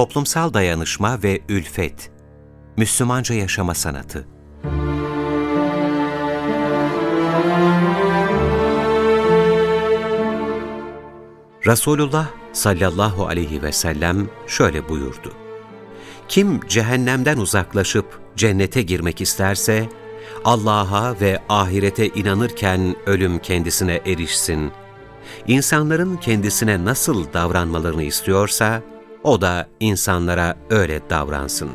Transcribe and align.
Toplumsal 0.00 0.54
dayanışma 0.54 1.22
ve 1.22 1.40
ülfet, 1.48 2.10
Müslümanca 2.76 3.34
yaşama 3.34 3.74
sanatı. 3.74 4.26
Resulullah 11.66 12.26
sallallahu 12.52 13.26
aleyhi 13.26 13.62
ve 13.62 13.72
sellem 13.72 14.28
şöyle 14.46 14.88
buyurdu. 14.88 15.32
Kim 16.28 16.60
cehennemden 16.68 17.36
uzaklaşıp 17.38 18.20
cennete 18.36 18.82
girmek 18.82 19.20
isterse, 19.20 19.88
Allah'a 20.44 21.20
ve 21.20 21.42
ahirete 21.48 22.06
inanırken 22.06 22.96
ölüm 23.06 23.38
kendisine 23.38 24.00
erişsin. 24.06 24.72
İnsanların 25.46 26.16
kendisine 26.16 26.84
nasıl 26.84 27.32
davranmalarını 27.32 28.02
istiyorsa, 28.02 28.82
o 29.24 29.40
da 29.40 29.68
insanlara 29.80 30.56
öyle 30.70 31.00
davransın. 31.10 31.70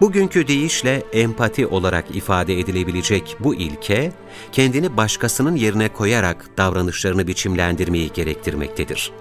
Bugünkü 0.00 0.48
deyişle 0.48 1.02
empati 1.12 1.66
olarak 1.66 2.16
ifade 2.16 2.60
edilebilecek 2.60 3.36
bu 3.40 3.54
ilke, 3.54 4.12
kendini 4.52 4.96
başkasının 4.96 5.56
yerine 5.56 5.88
koyarak 5.88 6.46
davranışlarını 6.58 7.26
biçimlendirmeyi 7.26 8.12
gerektirmektedir. 8.12 9.12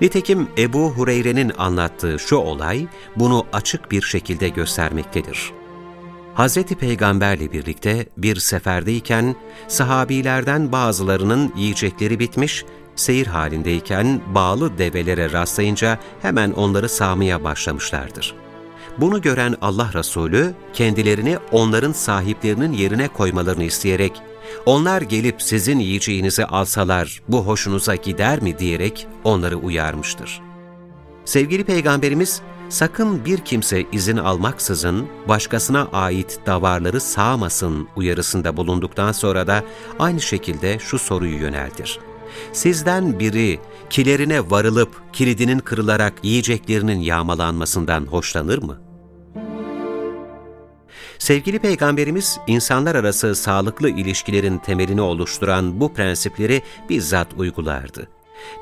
Nitekim 0.00 0.48
Ebu 0.58 0.90
Hureyre'nin 0.90 1.52
anlattığı 1.58 2.18
şu 2.18 2.36
olay, 2.36 2.86
bunu 3.16 3.46
açık 3.52 3.90
bir 3.90 4.02
şekilde 4.02 4.48
göstermektedir. 4.48 5.52
Hz. 6.36 6.62
Peygamberle 6.64 7.52
birlikte 7.52 8.06
bir 8.16 8.36
seferdeyken 8.36 9.36
sahabilerden 9.68 10.72
bazılarının 10.72 11.52
yiyecekleri 11.56 12.18
bitmiş, 12.18 12.64
seyir 12.96 13.26
halindeyken 13.26 14.20
bağlı 14.34 14.78
develere 14.78 15.32
rastlayınca 15.32 15.98
hemen 16.22 16.50
onları 16.52 16.88
sağmaya 16.88 17.44
başlamışlardır. 17.44 18.34
Bunu 18.98 19.22
gören 19.22 19.56
Allah 19.60 19.90
Resulü 19.94 20.54
kendilerini 20.72 21.38
onların 21.52 21.92
sahiplerinin 21.92 22.72
yerine 22.72 23.08
koymalarını 23.08 23.64
isteyerek 23.64 24.22
onlar 24.66 25.02
gelip 25.02 25.42
sizin 25.42 25.78
yiyeceğinizi 25.78 26.44
alsalar 26.44 27.22
bu 27.28 27.46
hoşunuza 27.46 27.94
gider 27.94 28.42
mi 28.42 28.58
diyerek 28.58 29.06
onları 29.24 29.56
uyarmıştır. 29.56 30.40
Sevgili 31.24 31.64
Peygamberimiz 31.64 32.42
sakın 32.74 33.24
bir 33.24 33.38
kimse 33.38 33.84
izin 33.92 34.16
almaksızın 34.16 35.06
başkasına 35.28 35.88
ait 35.92 36.38
davarları 36.46 37.00
sağmasın 37.00 37.88
uyarısında 37.96 38.56
bulunduktan 38.56 39.12
sonra 39.12 39.46
da 39.46 39.64
aynı 39.98 40.20
şekilde 40.20 40.78
şu 40.78 40.98
soruyu 40.98 41.38
yöneltir. 41.38 41.98
Sizden 42.52 43.18
biri 43.18 43.60
kilerine 43.90 44.50
varılıp 44.50 45.02
kilidinin 45.12 45.58
kırılarak 45.58 46.12
yiyeceklerinin 46.22 47.00
yağmalanmasından 47.00 48.06
hoşlanır 48.06 48.62
mı? 48.62 48.80
Sevgili 51.18 51.58
Peygamberimiz, 51.58 52.38
insanlar 52.46 52.94
arası 52.94 53.34
sağlıklı 53.34 53.90
ilişkilerin 53.90 54.58
temelini 54.58 55.00
oluşturan 55.00 55.80
bu 55.80 55.94
prensipleri 55.94 56.62
bizzat 56.88 57.28
uygulardı. 57.36 58.08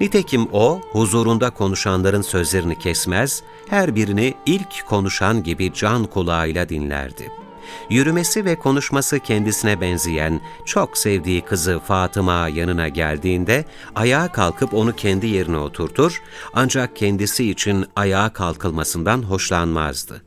Nitekim 0.00 0.48
o, 0.52 0.80
huzurunda 0.92 1.50
konuşanların 1.50 2.22
sözlerini 2.22 2.78
kesmez, 2.78 3.42
her 3.68 3.94
birini 3.94 4.34
ilk 4.46 4.86
konuşan 4.86 5.42
gibi 5.42 5.72
can 5.74 6.04
kulağıyla 6.04 6.68
dinlerdi. 6.68 7.42
Yürümesi 7.90 8.44
ve 8.44 8.56
konuşması 8.56 9.18
kendisine 9.18 9.80
benzeyen, 9.80 10.40
çok 10.64 10.98
sevdiği 10.98 11.40
kızı 11.40 11.78
Fatıma 11.78 12.48
yanına 12.48 12.88
geldiğinde 12.88 13.64
ayağa 13.94 14.32
kalkıp 14.32 14.74
onu 14.74 14.96
kendi 14.96 15.26
yerine 15.26 15.58
oturtur, 15.58 16.22
ancak 16.54 16.96
kendisi 16.96 17.50
için 17.50 17.86
ayağa 17.96 18.32
kalkılmasından 18.32 19.22
hoşlanmazdı. 19.22 20.22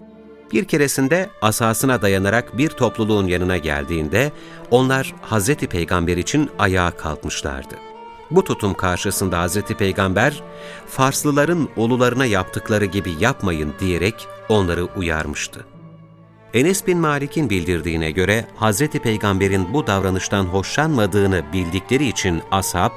Bir 0.51 0.65
keresinde 0.65 1.29
asasına 1.41 2.01
dayanarak 2.01 2.57
bir 2.57 2.69
topluluğun 2.69 3.27
yanına 3.27 3.57
geldiğinde 3.57 4.31
onlar 4.71 5.13
Hz. 5.31 5.53
Peygamber 5.55 6.17
için 6.17 6.49
ayağa 6.59 6.91
kalkmışlardı. 6.91 7.75
Bu 8.31 8.43
tutum 8.43 8.73
karşısında 8.73 9.47
Hz. 9.47 9.61
Peygamber, 9.61 10.43
Farslıların 10.87 11.69
ulularına 11.75 12.25
yaptıkları 12.25 12.85
gibi 12.85 13.13
yapmayın 13.19 13.73
diyerek 13.79 14.27
onları 14.49 14.85
uyarmıştı. 14.85 15.65
Enes 16.53 16.87
bin 16.87 16.97
Malik'in 16.97 17.49
bildirdiğine 17.49 18.11
göre 18.11 18.45
Hz. 18.59 18.87
Peygamber'in 18.87 19.73
bu 19.73 19.87
davranıştan 19.87 20.43
hoşlanmadığını 20.43 21.43
bildikleri 21.53 22.07
için 22.07 22.41
ashab, 22.51 22.91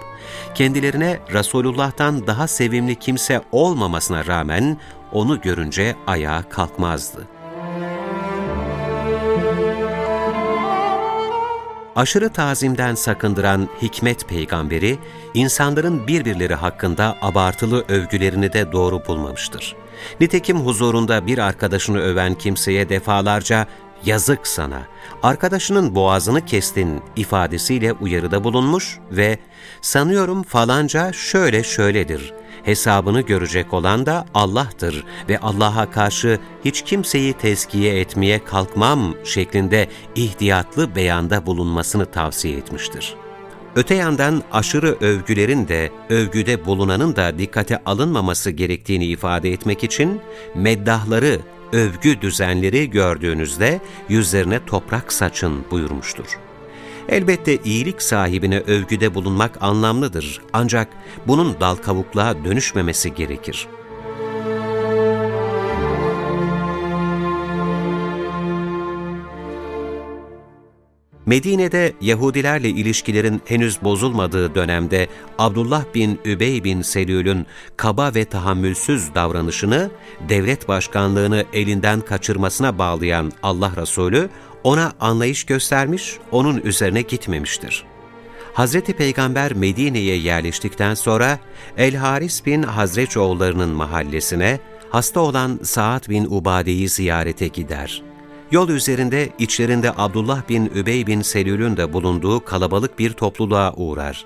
kendilerine 0.55 1.21
Resulullah'tan 1.33 2.27
daha 2.27 2.49
sevimli 2.49 2.95
kimse 2.97 3.41
olmamasına 3.53 4.27
rağmen 4.27 4.81
onu 5.13 5.41
görünce 5.41 5.97
ayağa 6.07 6.43
kalkmazdı. 6.49 7.38
Aşırı 11.99 12.33
tazimden 12.33 12.95
sakındıran 12.95 13.69
hikmet 13.83 14.29
peygamberi, 14.29 14.99
insanların 15.35 16.07
birbirleri 16.07 16.55
hakkında 16.55 17.17
abartılı 17.23 17.85
övgülerini 17.89 18.53
de 18.53 18.73
doğru 18.73 19.03
bulmamıştır. 19.07 19.77
Nitekim 20.21 20.59
huzurunda 20.59 21.27
bir 21.27 21.39
arkadaşını 21.39 22.01
öven 22.01 22.35
kimseye 22.35 22.89
defalarca 22.89 23.67
yazık 24.05 24.47
sana, 24.47 24.83
arkadaşının 25.23 25.95
boğazını 25.95 26.45
kestin 26.45 27.03
ifadesiyle 27.17 27.93
uyarıda 27.93 28.45
bulunmuş 28.45 28.99
ve 29.11 29.39
sanıyorum 29.81 30.43
falanca 30.43 31.13
şöyle 31.13 31.63
şöyledir, 31.63 32.35
hesabını 32.69 33.21
görecek 33.21 33.75
olan 33.75 34.07
da 34.07 34.27
Allah'tır 34.35 35.05
ve 35.29 35.39
Allah'a 35.39 35.91
karşı 35.91 36.39
hiç 36.65 36.83
kimseyi 36.83 37.33
tezkiye 37.33 38.01
etmeye 38.01 38.45
kalkmam 38.45 39.15
şeklinde 39.25 39.89
ihtiyatlı 40.15 40.95
beyanda 40.97 41.47
bulunmasını 41.47 42.07
tavsiye 42.07 42.57
etmiştir. 42.57 43.15
Öte 43.77 43.95
yandan 43.95 44.43
aşırı 44.53 44.97
övgülerin 45.01 45.69
de, 45.69 45.91
övgüde 46.09 46.67
bulunanın 46.67 47.17
da 47.17 47.39
dikkate 47.39 47.83
alınmaması 47.87 48.51
gerektiğini 48.51 49.07
ifade 49.07 49.53
etmek 49.53 49.85
için 49.85 50.21
meddahları, 50.55 51.41
övgü 51.73 52.21
düzenleri 52.21 52.91
gördüğünüzde 52.91 53.81
yüzlerine 54.09 54.65
toprak 54.67 55.13
saçın 55.13 55.65
buyurmuştur. 55.71 56.48
Elbette 57.09 57.57
iyilik 57.65 58.03
sahibine 58.03 58.61
övgüde 58.61 59.15
bulunmak 59.15 59.63
anlamlıdır 59.63 60.41
ancak 60.53 60.89
bunun 61.27 61.61
dal 61.61 61.75
kavukluğa 61.75 62.45
dönüşmemesi 62.45 63.15
gerekir. 63.15 63.69
Medine'de 71.29 71.93
Yahudilerle 72.01 72.69
ilişkilerin 72.69 73.43
henüz 73.45 73.83
bozulmadığı 73.83 74.55
dönemde 74.55 75.09
Abdullah 75.39 75.85
bin 75.95 76.21
Übey 76.25 76.65
bin 76.65 76.83
Selül'ün 76.83 77.47
kaba 77.77 78.15
ve 78.15 78.25
tahammülsüz 78.25 79.15
davranışını 79.15 79.91
devlet 80.29 80.69
başkanlığını 80.69 81.45
elinden 81.53 82.01
kaçırmasına 82.01 82.79
bağlayan 82.79 83.33
Allah 83.43 83.73
Resulü 83.77 84.29
ona 84.69 84.93
anlayış 85.01 85.45
göstermiş, 85.45 86.19
onun 86.33 86.61
üzerine 86.61 87.03
gitmemiştir. 87.03 87.85
Hz. 88.55 88.81
Peygamber 88.81 89.53
Medine'ye 89.53 90.17
yerleştikten 90.17 90.95
sonra 90.95 91.39
El-Haris 91.77 92.47
bin 92.47 92.63
Hazreç 92.63 93.17
oğullarının 93.17 93.69
mahallesine 93.69 94.61
hasta 94.91 95.21
olan 95.21 95.61
Saad 95.63 96.09
bin 96.09 96.25
Ubade'yi 96.25 96.89
ziyarete 96.89 97.49
gider. 97.49 98.03
Yol 98.51 98.69
üzerinde 98.69 99.29
içlerinde 99.39 99.93
Abdullah 99.97 100.49
bin 100.49 100.67
Übey 100.75 101.07
bin 101.07 101.23
Selül'ün 101.23 101.77
de 101.77 101.93
bulunduğu 101.93 102.45
kalabalık 102.45 102.99
bir 102.99 103.13
topluluğa 103.13 103.73
uğrar. 103.77 104.25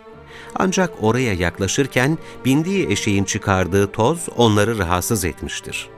Ancak 0.55 0.91
oraya 1.01 1.33
yaklaşırken 1.33 2.19
bindiği 2.45 2.89
eşeğin 2.89 3.25
çıkardığı 3.25 3.93
toz 3.93 4.29
onları 4.37 4.79
rahatsız 4.79 5.25
etmiştir. 5.25 5.89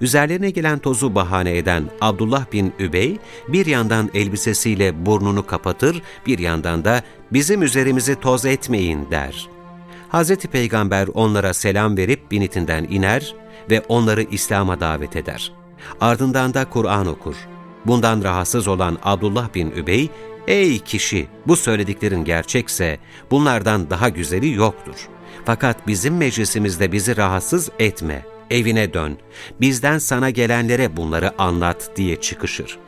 Üzerlerine 0.00 0.50
gelen 0.50 0.78
tozu 0.78 1.14
bahane 1.14 1.56
eden 1.56 1.90
Abdullah 2.00 2.52
bin 2.52 2.72
Übey, 2.78 3.18
bir 3.48 3.66
yandan 3.66 4.10
elbisesiyle 4.14 5.06
burnunu 5.06 5.46
kapatır, 5.46 6.02
bir 6.26 6.38
yandan 6.38 6.84
da 6.84 7.02
bizim 7.32 7.62
üzerimizi 7.62 8.20
toz 8.20 8.44
etmeyin 8.44 9.10
der. 9.10 9.48
Hz. 10.12 10.36
Peygamber 10.36 11.08
onlara 11.14 11.54
selam 11.54 11.96
verip 11.96 12.30
binitinden 12.30 12.84
iner 12.84 13.34
ve 13.70 13.80
onları 13.88 14.22
İslam'a 14.22 14.80
davet 14.80 15.16
eder. 15.16 15.52
Ardından 16.00 16.54
da 16.54 16.64
Kur'an 16.64 17.06
okur. 17.06 17.36
Bundan 17.86 18.24
rahatsız 18.24 18.68
olan 18.68 18.98
Abdullah 19.02 19.54
bin 19.54 19.70
Übey, 19.70 20.10
''Ey 20.46 20.78
kişi, 20.78 21.26
bu 21.46 21.56
söylediklerin 21.56 22.24
gerçekse 22.24 22.98
bunlardan 23.30 23.90
daha 23.90 24.08
güzeli 24.08 24.52
yoktur. 24.52 25.08
Fakat 25.44 25.86
bizim 25.86 26.16
meclisimizde 26.16 26.92
bizi 26.92 27.16
rahatsız 27.16 27.70
etme.'' 27.78 28.33
Evine 28.50 28.94
dön, 28.94 29.18
bizden 29.60 29.98
sana 29.98 30.30
gelenlere 30.30 30.96
bunları 30.96 31.42
anlat 31.42 31.90
diye 31.96 32.20
çıkışır. 32.20 32.78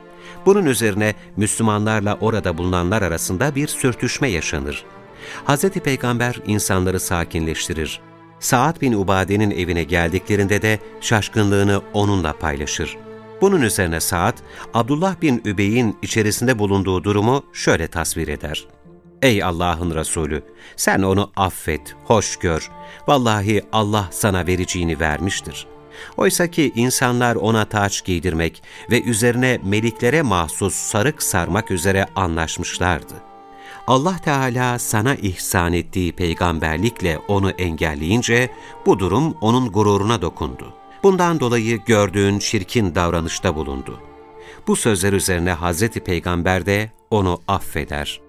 Bunun 0.45 0.65
üzerine 0.65 1.15
Müslümanlarla 1.37 2.17
orada 2.21 2.57
bulunanlar 2.57 3.01
arasında 3.01 3.55
bir 3.55 3.67
sürtüşme 3.67 4.27
yaşanır. 4.27 4.85
Hz. 5.47 5.69
Peygamber 5.69 6.35
insanları 6.47 6.99
sakinleştirir. 6.99 8.01
Saad 8.39 8.81
bin 8.81 8.93
Ubade'nin 8.93 9.51
evine 9.51 9.83
geldiklerinde 9.83 10.61
de 10.61 10.79
şaşkınlığını 11.01 11.81
onunla 11.93 12.33
paylaşır. 12.33 12.97
Bunun 13.41 13.61
üzerine 13.61 13.99
Saad, 13.99 14.37
Abdullah 14.73 15.21
bin 15.21 15.41
Übey'in 15.45 15.97
içerisinde 16.01 16.59
bulunduğu 16.59 17.03
durumu 17.03 17.43
şöyle 17.53 17.87
tasvir 17.87 18.27
eder. 18.27 18.67
Ey 19.21 19.43
Allah'ın 19.43 19.95
Resulü! 19.95 20.43
Sen 20.75 21.01
onu 21.01 21.31
affet, 21.35 21.95
hoş 22.05 22.37
gör. 22.37 22.71
Vallahi 23.07 23.61
Allah 23.71 24.07
sana 24.11 24.47
vereceğini 24.47 24.99
vermiştir. 24.99 25.67
Oysa 26.17 26.47
ki 26.47 26.71
insanlar 26.75 27.35
ona 27.35 27.65
taç 27.65 28.05
giydirmek 28.05 28.63
ve 28.91 29.03
üzerine 29.03 29.59
meliklere 29.63 30.21
mahsus 30.21 30.73
sarık 30.73 31.23
sarmak 31.23 31.71
üzere 31.71 32.05
anlaşmışlardı. 32.15 33.13
Allah 33.87 34.17
Teala 34.17 34.79
sana 34.79 35.15
ihsan 35.15 35.73
ettiği 35.73 36.11
peygamberlikle 36.11 37.17
onu 37.27 37.49
engelleyince 37.49 38.49
bu 38.85 38.99
durum 38.99 39.37
onun 39.41 39.71
gururuna 39.71 40.21
dokundu. 40.21 40.73
Bundan 41.03 41.39
dolayı 41.39 41.79
gördüğün 41.85 42.39
çirkin 42.39 42.95
davranışta 42.95 43.55
bulundu. 43.55 43.99
Bu 44.67 44.75
sözler 44.75 45.13
üzerine 45.13 45.51
Hazreti 45.51 45.99
Peygamber 45.99 46.65
de 46.65 46.91
onu 47.11 47.41
affeder. 47.47 48.26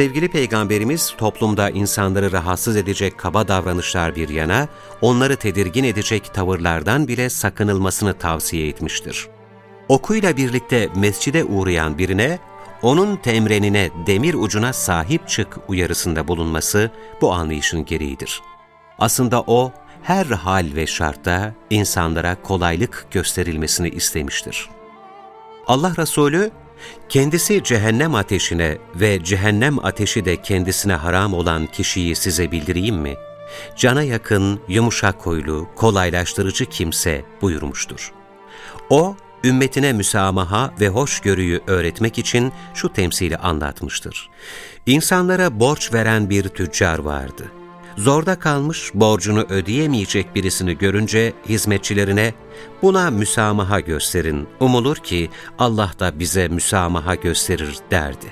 Sevgili 0.00 0.28
Peygamberimiz 0.28 1.14
toplumda 1.18 1.70
insanları 1.70 2.32
rahatsız 2.32 2.76
edecek 2.76 3.18
kaba 3.18 3.48
davranışlar 3.48 4.16
bir 4.16 4.28
yana, 4.28 4.68
onları 5.00 5.36
tedirgin 5.36 5.84
edecek 5.84 6.34
tavırlardan 6.34 7.08
bile 7.08 7.30
sakınılmasını 7.30 8.14
tavsiye 8.14 8.68
etmiştir. 8.68 9.28
Okuyla 9.88 10.36
birlikte 10.36 10.88
mescide 10.96 11.44
uğrayan 11.44 11.98
birine, 11.98 12.38
onun 12.82 13.16
temrenine 13.16 13.90
demir 14.06 14.34
ucuna 14.34 14.72
sahip 14.72 15.28
çık 15.28 15.58
uyarısında 15.68 16.28
bulunması 16.28 16.90
bu 17.20 17.32
anlayışın 17.32 17.84
gereğidir. 17.84 18.42
Aslında 18.98 19.40
o, 19.46 19.72
her 20.02 20.26
hal 20.26 20.66
ve 20.74 20.86
şartta 20.86 21.54
insanlara 21.70 22.42
kolaylık 22.42 23.06
gösterilmesini 23.10 23.88
istemiştir. 23.88 24.68
Allah 25.66 25.92
Resulü, 25.98 26.50
Kendisi 27.08 27.64
cehennem 27.64 28.14
ateşine 28.14 28.78
ve 28.94 29.24
cehennem 29.24 29.84
ateşi 29.84 30.24
de 30.24 30.42
kendisine 30.42 30.94
haram 30.94 31.34
olan 31.34 31.66
kişiyi 31.66 32.16
size 32.16 32.52
bildireyim 32.52 32.96
mi? 32.96 33.14
Cana 33.76 34.02
yakın, 34.02 34.60
yumuşak 34.68 35.26
huylu, 35.26 35.68
kolaylaştırıcı 35.76 36.66
kimse 36.66 37.24
buyurmuştur. 37.42 38.12
O, 38.90 39.16
ümmetine 39.44 39.92
müsamaha 39.92 40.74
ve 40.80 40.88
hoşgörüyü 40.88 41.60
öğretmek 41.66 42.18
için 42.18 42.52
şu 42.74 42.92
temsili 42.92 43.36
anlatmıştır. 43.36 44.30
İnsanlara 44.86 45.60
borç 45.60 45.92
veren 45.92 46.30
bir 46.30 46.48
tüccar 46.48 46.98
vardı. 46.98 47.59
Zorda 48.00 48.38
kalmış, 48.38 48.90
borcunu 48.94 49.40
ödeyemeyecek 49.40 50.34
birisini 50.34 50.78
görünce 50.78 51.32
hizmetçilerine 51.48 52.34
buna 52.82 53.10
müsamaha 53.10 53.80
gösterin, 53.80 54.48
umulur 54.60 54.96
ki 54.96 55.30
Allah 55.58 55.90
da 56.00 56.18
bize 56.18 56.48
müsamaha 56.48 57.14
gösterir 57.14 57.76
derdi. 57.90 58.26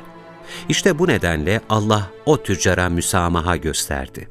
İşte 0.68 0.98
bu 0.98 1.08
nedenle 1.08 1.60
Allah 1.68 2.10
o 2.26 2.42
tüccara 2.42 2.88
müsamaha 2.88 3.56
gösterdi. 3.56 4.28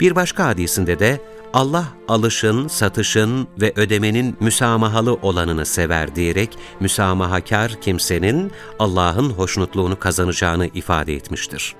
Bir 0.00 0.14
başka 0.14 0.46
hadisinde 0.46 0.98
de 0.98 1.20
Allah 1.52 1.84
alışın, 2.08 2.68
satışın 2.68 3.48
ve 3.60 3.72
ödemenin 3.76 4.36
müsamahalı 4.40 5.14
olanını 5.14 5.66
sever 5.66 6.16
diyerek 6.16 6.58
müsamahakar 6.80 7.80
kimsenin 7.80 8.52
Allah'ın 8.78 9.30
hoşnutluğunu 9.30 9.98
kazanacağını 9.98 10.66
ifade 10.66 11.14
etmiştir. 11.14 11.74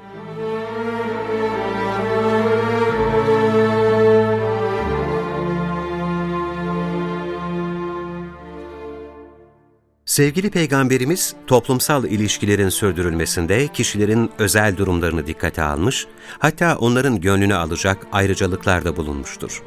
Sevgili 10.17 10.51
Peygamberimiz, 10.51 11.35
toplumsal 11.47 12.05
ilişkilerin 12.05 12.69
sürdürülmesinde 12.69 13.69
kişilerin 13.69 14.31
özel 14.39 14.77
durumlarını 14.77 15.27
dikkate 15.27 15.63
almış, 15.63 16.07
hatta 16.39 16.77
onların 16.77 17.21
gönlünü 17.21 17.55
alacak 17.55 18.07
ayrıcalıklarda 18.13 18.97
bulunmuştur. 18.97 19.63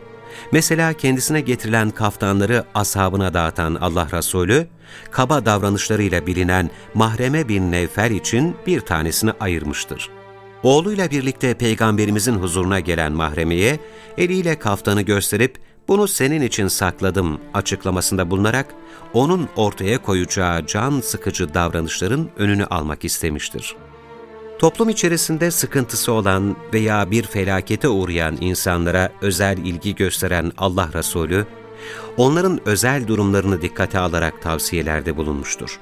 Mesela 0.51 0.93
kendisine 0.93 1.41
getirilen 1.41 1.89
kaftanları 1.89 2.63
ashabına 2.75 3.33
dağıtan 3.33 3.75
Allah 3.75 4.07
Resulü, 4.13 4.67
kaba 5.11 5.45
davranışlarıyla 5.45 6.27
bilinen 6.27 6.69
Mahreme 6.93 7.47
bin 7.47 7.71
Nevfer 7.71 8.11
için 8.11 8.55
bir 8.67 8.81
tanesini 8.81 9.31
ayırmıştır. 9.39 10.09
Oğluyla 10.63 11.11
birlikte 11.11 11.53
Peygamberimizin 11.53 12.35
huzuruna 12.35 12.79
gelen 12.79 13.11
Mahreme'ye 13.11 13.79
eliyle 14.17 14.59
kaftanı 14.59 15.01
gösterip 15.01 15.57
bunu 15.89 16.07
senin 16.07 16.41
için 16.41 16.67
sakladım 16.67 17.39
açıklamasında 17.53 18.31
bulunarak 18.31 18.65
onun 19.13 19.49
ortaya 19.55 20.01
koyacağı 20.01 20.65
can 20.65 20.99
sıkıcı 20.99 21.53
davranışların 21.53 22.29
önünü 22.37 22.65
almak 22.65 23.05
istemiştir. 23.05 23.75
Toplum 24.59 24.89
içerisinde 24.89 25.51
sıkıntısı 25.51 26.11
olan 26.11 26.55
veya 26.73 27.11
bir 27.11 27.23
felakete 27.23 27.87
uğrayan 27.87 28.37
insanlara 28.41 29.11
özel 29.21 29.57
ilgi 29.57 29.95
gösteren 29.95 30.51
Allah 30.57 30.89
Resulü, 30.93 31.45
onların 32.17 32.59
özel 32.65 33.07
durumlarını 33.07 33.61
dikkate 33.61 33.99
alarak 33.99 34.41
tavsiyelerde 34.41 35.17
bulunmuştur. 35.17 35.79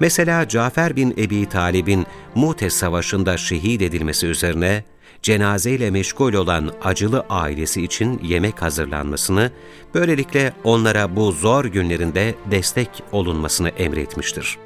Mesela 0.00 0.48
Cafer 0.48 0.96
bin 0.96 1.14
Ebi 1.18 1.48
Talib'in 1.48 2.06
Mute 2.34 2.70
Savaşı'nda 2.70 3.36
şehit 3.36 3.82
edilmesi 3.82 4.26
üzerine, 4.26 4.84
cenazeyle 5.22 5.90
meşgul 5.90 6.32
olan 6.32 6.72
acılı 6.82 7.26
ailesi 7.30 7.82
için 7.82 8.20
yemek 8.22 8.62
hazırlanmasını, 8.62 9.50
böylelikle 9.94 10.52
onlara 10.64 11.16
bu 11.16 11.32
zor 11.32 11.64
günlerinde 11.64 12.34
destek 12.50 12.90
olunmasını 13.12 13.68
emretmiştir. 13.68 14.58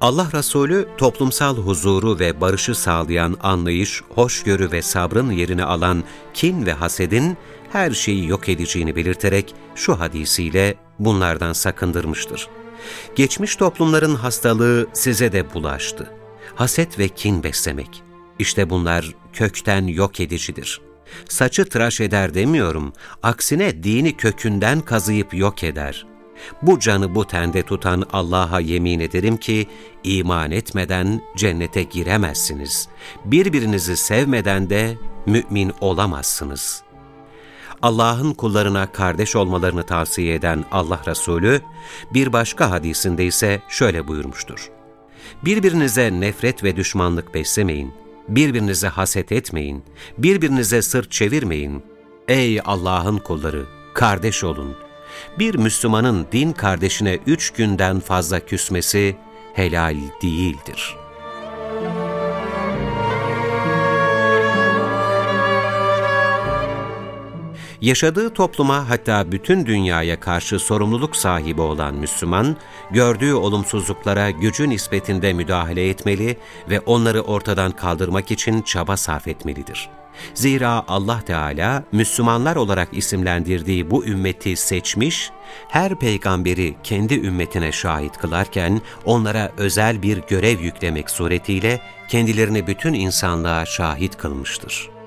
Allah 0.00 0.28
Resulü 0.34 0.88
toplumsal 0.98 1.56
huzuru 1.56 2.18
ve 2.18 2.40
barışı 2.40 2.74
sağlayan 2.74 3.36
anlayış, 3.42 4.02
hoşgörü 4.14 4.72
ve 4.72 4.82
sabrın 4.82 5.30
yerini 5.30 5.64
alan 5.64 6.04
kin 6.34 6.66
ve 6.66 6.72
hasedin 6.72 7.36
her 7.72 7.90
şeyi 7.90 8.28
yok 8.28 8.48
edeceğini 8.48 8.96
belirterek 8.96 9.54
şu 9.74 10.00
hadisiyle 10.00 10.74
bunlardan 10.98 11.52
sakındırmıştır. 11.52 12.48
Geçmiş 13.16 13.56
toplumların 13.56 14.14
hastalığı 14.14 14.86
size 14.92 15.32
de 15.32 15.54
bulaştı. 15.54 16.10
Haset 16.54 16.98
ve 16.98 17.08
kin 17.08 17.42
beslemek. 17.42 18.02
İşte 18.38 18.70
bunlar 18.70 19.14
kökten 19.32 19.86
yok 19.86 20.20
edicidir. 20.20 20.80
Saçı 21.28 21.64
tıraş 21.64 22.00
eder 22.00 22.34
demiyorum, 22.34 22.92
aksine 23.22 23.82
dini 23.82 24.16
kökünden 24.16 24.80
kazıyıp 24.80 25.34
yok 25.34 25.64
eder. 25.64 26.06
Bu 26.62 26.80
canı 26.80 27.14
bu 27.14 27.26
tende 27.26 27.62
tutan 27.62 28.04
Allah'a 28.12 28.60
yemin 28.60 29.00
ederim 29.00 29.36
ki, 29.36 29.66
iman 30.04 30.50
etmeden 30.50 31.22
cennete 31.36 31.82
giremezsiniz. 31.82 32.88
Birbirinizi 33.24 33.96
sevmeden 33.96 34.70
de 34.70 34.98
mümin 35.26 35.72
olamazsınız.'' 35.80 36.87
Allah'ın 37.82 38.32
kullarına 38.34 38.92
kardeş 38.92 39.36
olmalarını 39.36 39.82
tavsiye 39.82 40.34
eden 40.34 40.64
Allah 40.72 41.00
Resulü, 41.06 41.60
bir 42.14 42.32
başka 42.32 42.70
hadisinde 42.70 43.26
ise 43.26 43.62
şöyle 43.68 44.08
buyurmuştur. 44.08 44.70
Birbirinize 45.44 46.20
nefret 46.20 46.64
ve 46.64 46.76
düşmanlık 46.76 47.34
beslemeyin, 47.34 47.92
birbirinize 48.28 48.88
haset 48.88 49.32
etmeyin, 49.32 49.84
birbirinize 50.18 50.82
sırt 50.82 51.10
çevirmeyin. 51.10 51.82
Ey 52.28 52.60
Allah'ın 52.64 53.18
kulları, 53.18 53.66
kardeş 53.94 54.44
olun. 54.44 54.76
Bir 55.38 55.54
Müslümanın 55.54 56.26
din 56.32 56.52
kardeşine 56.52 57.18
üç 57.26 57.50
günden 57.50 58.00
fazla 58.00 58.40
küsmesi 58.40 59.16
helal 59.54 59.96
değildir.'' 60.22 60.97
Yaşadığı 67.80 68.30
topluma 68.30 68.90
hatta 68.90 69.32
bütün 69.32 69.66
dünyaya 69.66 70.20
karşı 70.20 70.58
sorumluluk 70.58 71.16
sahibi 71.16 71.60
olan 71.60 71.94
Müslüman, 71.94 72.56
gördüğü 72.90 73.32
olumsuzluklara 73.34 74.30
gücü 74.30 74.68
nispetinde 74.68 75.32
müdahale 75.32 75.88
etmeli 75.88 76.36
ve 76.70 76.80
onları 76.80 77.20
ortadan 77.20 77.72
kaldırmak 77.72 78.30
için 78.30 78.62
çaba 78.62 78.96
sarf 78.96 79.28
etmelidir. 79.28 79.88
Zira 80.34 80.84
Allah 80.88 81.20
Teala 81.20 81.84
Müslümanlar 81.92 82.56
olarak 82.56 82.88
isimlendirdiği 82.92 83.90
bu 83.90 84.06
ümmeti 84.06 84.56
seçmiş, 84.56 85.30
her 85.68 85.98
peygamberi 85.98 86.76
kendi 86.84 87.14
ümmetine 87.14 87.72
şahit 87.72 88.18
kılarken 88.18 88.80
onlara 89.04 89.52
özel 89.56 90.02
bir 90.02 90.18
görev 90.28 90.60
yüklemek 90.60 91.10
suretiyle 91.10 91.80
kendilerini 92.08 92.66
bütün 92.66 92.92
insanlığa 92.92 93.66
şahit 93.66 94.16
kılmıştır. 94.16 94.97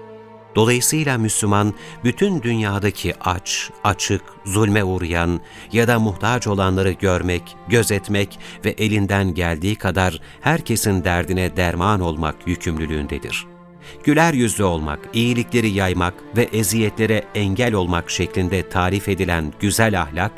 Dolayısıyla 0.55 1.17
Müslüman, 1.17 1.73
bütün 2.03 2.41
dünyadaki 2.41 3.15
aç, 3.19 3.69
açık, 3.83 4.21
zulme 4.45 4.83
uğrayan 4.83 5.41
ya 5.71 5.87
da 5.87 5.99
muhtaç 5.99 6.47
olanları 6.47 6.91
görmek, 6.91 7.55
gözetmek 7.67 8.39
ve 8.65 8.69
elinden 8.69 9.33
geldiği 9.33 9.75
kadar 9.75 10.21
herkesin 10.41 11.03
derdine 11.03 11.57
derman 11.57 12.01
olmak 12.01 12.35
yükümlülüğündedir. 12.45 13.45
Güler 14.03 14.33
yüzlü 14.33 14.63
olmak, 14.63 14.99
iyilikleri 15.13 15.69
yaymak 15.69 16.13
ve 16.37 16.43
eziyetlere 16.43 17.23
engel 17.35 17.73
olmak 17.73 18.09
şeklinde 18.09 18.69
tarif 18.69 19.09
edilen 19.09 19.53
güzel 19.59 20.01
ahlak, 20.01 20.31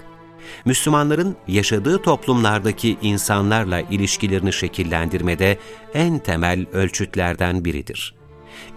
Müslümanların 0.65 1.35
yaşadığı 1.47 2.01
toplumlardaki 2.01 2.97
insanlarla 3.01 3.79
ilişkilerini 3.79 4.53
şekillendirmede 4.53 5.57
en 5.93 6.19
temel 6.19 6.65
ölçütlerden 6.73 7.65
biridir. 7.65 8.22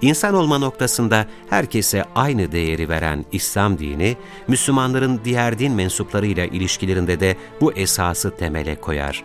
İnsan 0.03 0.35
olma 0.35 0.59
noktasında 0.59 1.27
herkese 1.51 2.05
aynı 2.15 2.53
değeri 2.53 2.89
veren 2.89 3.25
İslam 3.33 3.79
dini, 3.79 4.17
Müslümanların 4.49 5.21
diğer 5.25 5.59
din 5.59 5.73
mensuplarıyla 5.73 6.45
ilişkilerinde 6.45 7.21
de 7.21 7.37
bu 7.61 7.73
esası 7.73 8.37
temele 8.37 8.81
koyar. 8.81 9.25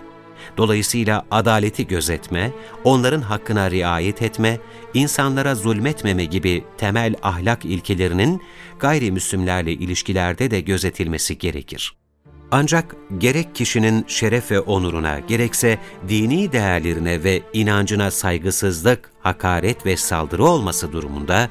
Dolayısıyla 0.57 1.25
adaleti 1.31 1.87
gözetme, 1.87 2.51
onların 2.83 3.21
hakkına 3.21 3.71
riayet 3.71 4.21
etme, 4.21 4.57
insanlara 4.93 5.55
zulmetmeme 5.55 6.25
gibi 6.25 6.63
temel 6.77 7.15
ahlak 7.23 7.65
ilkelerinin 7.65 8.41
gayrimüslimlerle 8.79 9.71
ilişkilerde 9.71 10.51
de 10.51 10.61
gözetilmesi 10.61 11.37
gerekir. 11.37 12.00
Ancak 12.51 12.95
gerek 13.17 13.55
kişinin 13.55 14.05
şeref 14.07 14.51
ve 14.51 14.59
onuruna, 14.59 15.19
gerekse 15.19 15.77
dini 16.09 16.51
değerlerine 16.51 17.23
ve 17.23 17.41
inancına 17.53 18.11
saygısızlık, 18.11 19.11
hakaret 19.19 19.85
ve 19.85 19.97
saldırı 19.97 20.43
olması 20.45 20.91
durumunda, 20.91 21.49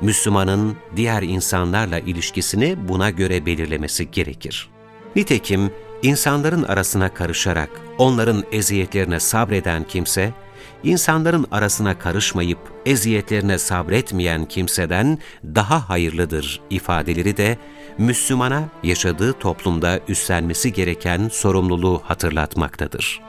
Müslümanın 0.00 0.76
diğer 0.96 1.22
insanlarla 1.22 1.98
ilişkisini 1.98 2.88
buna 2.88 3.10
göre 3.10 3.46
belirlemesi 3.46 4.10
gerekir. 4.10 4.68
Nitekim 5.16 5.70
insanların 6.02 6.62
arasına 6.62 7.14
karışarak 7.14 7.70
onların 7.98 8.44
eziyetlerine 8.52 9.20
sabreden 9.20 9.84
kimse, 9.84 10.32
insanların 10.84 11.46
arasına 11.50 11.98
karışmayıp 11.98 12.58
eziyetlerine 12.86 13.58
sabretmeyen 13.58 14.44
kimseden 14.44 15.18
daha 15.44 15.88
hayırlıdır 15.88 16.60
ifadeleri 16.70 17.36
de 17.36 17.58
Müslümana 17.98 18.68
yaşadığı 18.82 19.32
toplumda 19.32 20.00
üstlenmesi 20.08 20.72
gereken 20.72 21.28
sorumluluğu 21.32 22.02
hatırlatmaktadır. 22.04 23.20